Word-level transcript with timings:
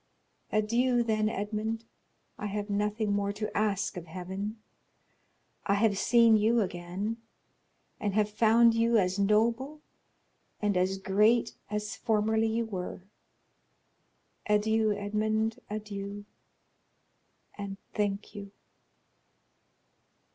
Adieu, 0.51 1.03
then, 1.03 1.29
Edmond; 1.29 1.85
I 2.35 2.47
have 2.47 2.71
nothing 2.71 3.13
more 3.13 3.31
to 3.33 3.55
ask 3.55 3.97
of 3.97 4.07
heaven—I 4.07 5.75
have 5.75 5.95
seen 5.95 6.35
you 6.37 6.59
again, 6.61 7.17
and 7.99 8.15
have 8.15 8.27
found 8.31 8.73
you 8.73 8.97
as 8.97 9.19
noble 9.19 9.79
and 10.59 10.75
as 10.75 10.97
great 10.97 11.53
as 11.69 11.95
formerly 11.95 12.47
you 12.47 12.65
were. 12.65 13.03
Adieu, 14.47 14.91
Edmond, 14.91 15.59
adieu, 15.69 16.25
and 17.55 17.77
thank 17.93 18.33
you." 18.33 18.49